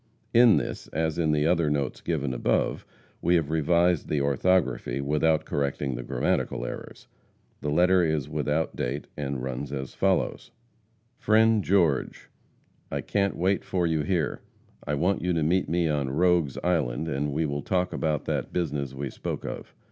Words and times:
In 0.33 0.57
this, 0.57 0.87
as 0.87 1.19
in 1.19 1.31
the 1.31 1.45
other 1.45 1.69
notes 1.69 2.01
given 2.01 2.33
above, 2.33 2.87
we 3.21 3.35
have 3.35 3.51
revised 3.51 4.07
the 4.07 4.19
orthography, 4.19 4.99
without 4.99 5.45
correcting 5.45 5.93
the 5.93 6.01
grammatical 6.01 6.65
errors. 6.65 7.07
The 7.61 7.69
letter 7.69 8.01
is 8.03 8.27
without 8.27 8.75
date, 8.75 9.05
and 9.15 9.43
runs 9.43 9.71
as 9.71 9.93
follows: 9.93 10.49
FRIEND 11.19 11.63
GEORGE: 11.63 12.29
I 12.89 13.01
can't 13.01 13.35
wait 13.35 13.63
for 13.63 13.85
you 13.85 14.01
here. 14.01 14.41
I 14.87 14.95
want 14.95 15.21
you 15.21 15.33
to 15.33 15.43
meet 15.43 15.69
me 15.69 15.87
on 15.87 16.09
Rogues 16.09 16.57
Island, 16.63 17.07
and 17.07 17.31
we 17.31 17.45
will 17.45 17.61
talk 17.61 17.93
about 17.93 18.25
that 18.25 18.51
business 18.51 18.95
we 18.95 19.11
spoke 19.11 19.45
of. 19.45 19.75